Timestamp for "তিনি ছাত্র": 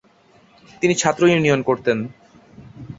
0.81-1.21